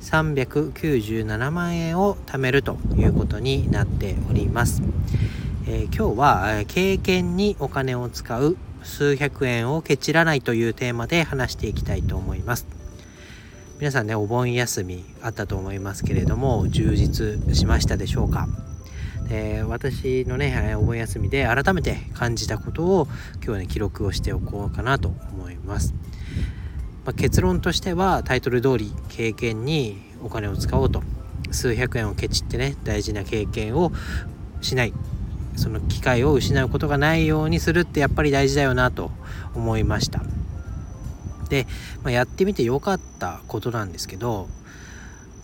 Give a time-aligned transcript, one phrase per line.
[0.00, 4.82] 397万円を貯めるということになっております、
[5.66, 12.66] えー、今日は経験にお金を使う数百円をケチらないというテーマで話していきたいと思います。
[13.78, 18.46] 皆さんねお盆休みあったと思いますけれども充実しましたでしょうか？
[19.30, 23.06] え、私のねお盆休みで改めて感じたことを
[23.36, 25.94] 今日はね記録をしておこうかなと思います。
[27.10, 31.02] まあ、結論としてはタイトル通り経験にお金を使おうと
[31.50, 33.90] 数百円をケチってね大事な経験を
[34.60, 34.92] しない
[35.56, 39.10] その機会を失うことがないようにするってやっぱり大事だよなと
[39.56, 40.22] 思いました。
[41.48, 41.66] で、
[42.04, 44.46] まあ、やってみてよかったことなんですけど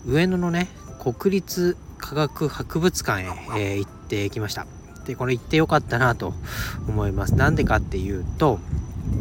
[0.05, 0.69] 上野のね
[1.01, 4.65] 国立科学博物館へ、えー、行ってきました。
[5.05, 6.33] でこれ行ってよかったなと
[6.87, 7.35] 思います。
[7.35, 8.61] なんでかっていうと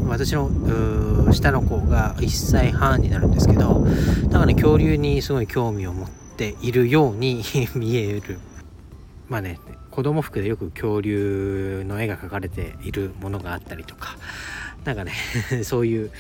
[0.09, 0.51] 私の
[1.33, 3.85] 下の子が1歳半になるんですけど
[4.25, 7.43] だからね恐竜にすごい興味を持っているように
[7.75, 8.39] 見える。
[9.29, 9.59] まあね
[9.91, 14.17] 子供服でよく恐竜の絵が描かれているものがあったりとか。
[14.85, 15.13] なんかね
[15.65, 16.11] そういう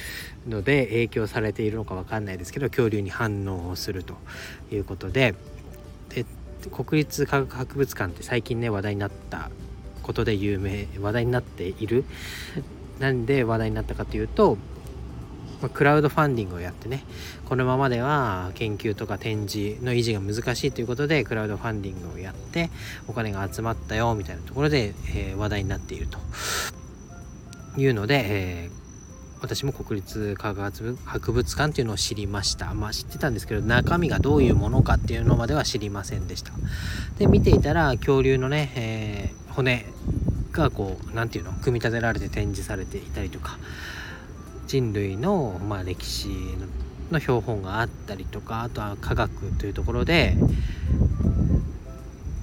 [0.48, 4.14] ので影響されているのか分かんないですけど恐竜に反応をすると
[4.72, 5.34] いうことで。
[6.10, 6.24] で
[6.70, 9.50] 国立科学博物館って最近ね話題になった
[10.02, 12.04] ことで有名話題になっている
[12.98, 14.58] なんで話題になったかというと、
[15.60, 17.02] まクラウドファンディングをやってね
[17.46, 22.68] このままでは研究とか展示の維持が難しいということでクラウドファンディングをやって
[23.08, 26.18] お金が集まったよみたいなところで、えー、話題になっていると。
[27.78, 28.86] いうので、えー
[29.42, 32.72] 私も国立科学博物館っていうのを知りました。
[32.74, 36.52] まあ知ってたんですけど中身がどういうものかっていうのまでは知りませんでした。
[37.18, 39.86] で見ていたら恐竜のね、えー、骨
[40.56, 43.58] がこう何て言うの組み立てられて展示されていたりとか
[44.66, 46.28] 人類の、まあ、歴史
[47.10, 50.36] の標本があったりとかあとは科学というところで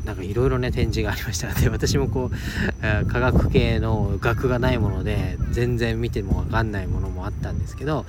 [0.05, 8.05] なんかいろいろね展示がありましたので 私もこう科学系の学がないもので全然見ても分かんないものもあったんですけど、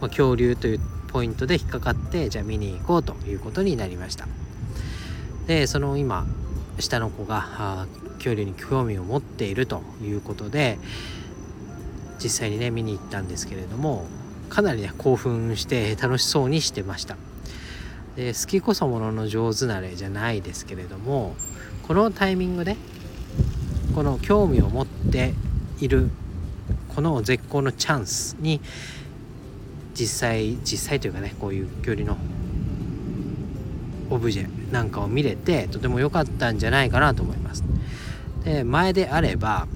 [0.00, 4.26] まあ、恐竜というポイントで引っかかってじゃあ見に行こうということになりました。
[5.46, 6.26] でその今
[6.78, 10.78] 下の子が恐竜に興味を持っているということで
[12.22, 14.06] 実際にね見に行ったんですけれども
[14.48, 17.16] かなりね興奮して楽しそうにしてました。
[18.16, 21.36] で好きこそものの上手なれじゃないですけれども
[21.86, 22.76] このタイミングで
[23.94, 25.34] この興味を持って
[25.80, 26.10] いる
[26.94, 28.60] この絶好のチャンスに
[29.94, 32.16] 実際実際というかねこういう距離の
[34.10, 37.64] オブジェなんかを見れてとても良かったんじゃないかなと思います。
[38.44, 39.66] で前であれば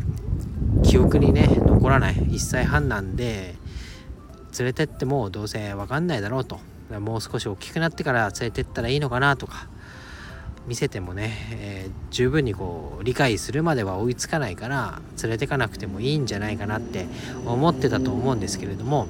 [0.83, 3.55] 記憶にね残らない1歳半なんで
[4.59, 6.61] 連れてってもどうせ分かんないだろうと。
[7.01, 9.67] もう少し大きくなってから連れてったらいいのかなとか
[10.67, 17.07] 見せてもね、えー、十分にこう理解するまでは追いつかないから連れてかなくてもいいんじゃないかなって
[17.47, 19.07] 思ってたと思うんですけれども、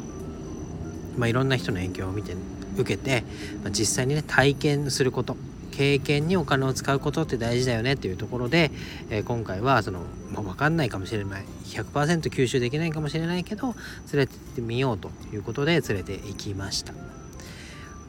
[1.16, 2.34] まあ、いろんな人の影響を見て
[2.76, 3.24] 受けて、
[3.62, 5.36] まあ、実際にね体験すること
[5.72, 8.70] 経験にお金を使うことって大事だよねっていうところで、
[9.10, 10.00] えー、今回はその、
[10.30, 13.74] まあ、分かんないかもしれない100%吸収できないかもしれないけど
[14.12, 16.92] 連れてってみようということで連れて行きました。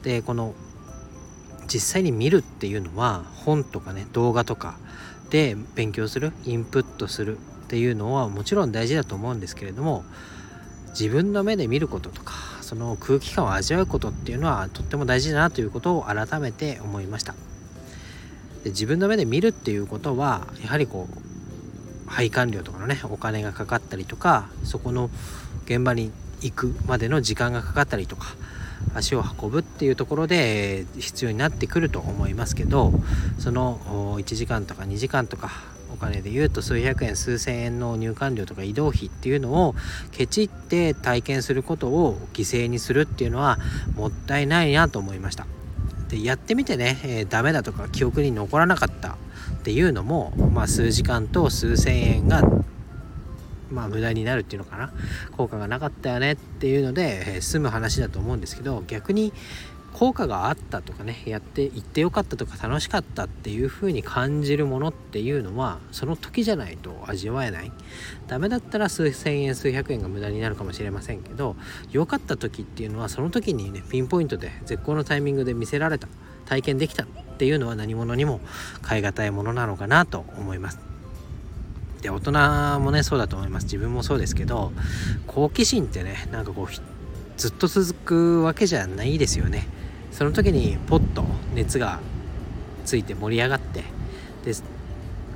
[0.02, 0.54] でこの
[1.66, 4.76] 実際に見るっていうのは本とかね動画とか
[5.30, 10.04] で勉強するインプットするっていうのはもちろん大事だと思うんですけれども
[10.90, 17.34] 自分の目で見ることとかその空気感を味わうことっていうのはとっても大事だなということを改めて思いました。
[18.64, 25.10] で自分の目で見るっていうことはやはりこう配管料とかのねお金がかかったりとかそこの
[25.66, 28.34] 現場に行くまでの時間がかかったりとか
[28.94, 32.92] 足を運ぶっていうところで必要になってくると思いますけど
[33.38, 35.50] その1時間とか2時間とか
[35.94, 39.74] お金で言うと数百円数千円の入館料とか移動費っていうのを
[40.10, 43.58] ケチって体験することを犠牲にするっていうのは
[43.94, 45.46] もったいないなと思いました。
[46.08, 49.16] でやってみてね、えー、ダメだとか記憶に残らなかったっ
[49.62, 52.42] ていうのも、まあ、数時間と数千円が
[53.70, 54.92] まあ無駄になるっていうのかな。
[55.36, 59.32] 効果がなかったよねっていうので、えー、済む話だと思うんですけど逆に
[59.94, 67.72] 効果があったとかねやって行ってよかったとか楽しかったっていう風に感じるものっていうのはその時じゃないと味わえない。
[68.26, 71.54] ダメだったら数千円数百円が無駄になるかもしれませんけど
[71.92, 76.08] 良かった時っていうのはその時にねピンポイントで絶好のタイミングで見せられた
[76.44, 77.06] 体験できたっ
[77.38, 78.40] ていうのは何者にも
[78.82, 80.80] 代え難いものなのかなと思います。
[82.02, 83.64] で大人もねそうだと思います。
[83.64, 84.72] 自分もそうですけど
[85.28, 86.74] 好奇心ってねなんかこう
[87.36, 89.68] ずっと続くわけじゃないですよね。
[90.14, 91.24] その時にポッと
[91.54, 91.98] 熱が
[92.84, 93.82] ついて盛り上がって
[94.44, 94.54] で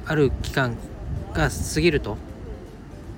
[0.06, 0.76] ある期間
[1.34, 2.16] が過ぎると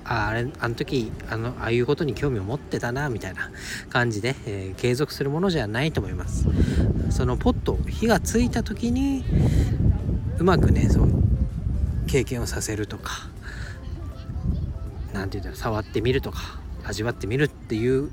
[0.03, 3.51] ああれあの時あのああいうことに興味を持ってたなみたいな
[3.89, 6.47] 感じで、えー、継続するものじゃないと思います。
[7.11, 9.23] そのポッと火がついた時に
[10.39, 11.09] うまくねそう
[12.07, 13.11] 経験をさせるとか
[15.13, 18.09] 何て言うんだろう触ってみるとか味わってみるっていう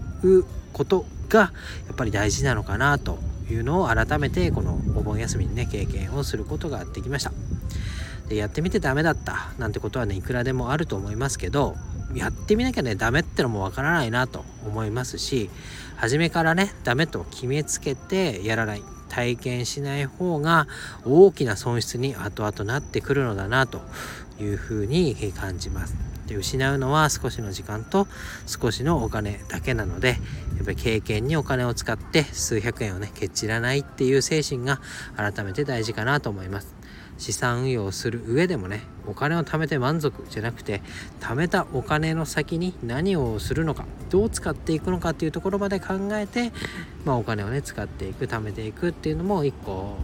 [0.74, 1.50] ことがや
[1.94, 3.18] っぱり大事なのかなと
[3.50, 7.32] いうのを改めてこのお盆休みにね経験をすることができました。
[8.28, 11.76] でやってみてダメだったなんてことはねいくらでもあると思いますけど
[12.14, 15.48] やってみなきゃねダメってのもわからないなと思いますし
[15.96, 18.82] 初めからねダメと決めつけてやらない。
[19.08, 20.68] 体験しない方が
[21.04, 23.80] 大きな損失に後々なってくるのだなと
[24.38, 26.07] いうふうに感じます。
[26.28, 28.06] で失うのは少しの時間と
[28.46, 30.14] 少しのお金だけなのでや
[30.62, 34.80] っぱり経験にお金を使って数百円をねけちらないっていう精神が
[35.16, 36.78] 改めて大事かなと思います。
[37.18, 40.82] 資産運用をする上でもねお金を貯めて満足じゃなくて
[41.20, 46.52] 貯めたお金の先に何をするのかどう使っていくのかっていうところまで考えて、
[47.04, 49.96] まあ、お金をね使っていく貯めていくっていうのも一個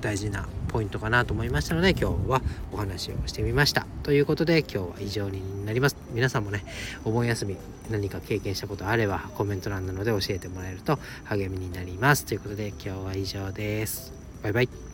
[0.00, 2.42] 大事なポイントかなと思いましたので今日は
[2.72, 3.86] お話をしてみました。
[4.02, 5.96] ということで今日は以上になります。
[6.12, 6.64] 皆さんもね
[7.04, 7.56] お盆休み
[7.90, 12.24] 何か経験したことあればコメント欄なので教えてもらえると励みになります。
[12.24, 14.12] ということで今日は以上です。
[14.42, 14.91] バイバイ。